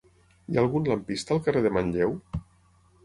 [0.51, 2.17] Hi ha algun lampista al carrer de Manlleu?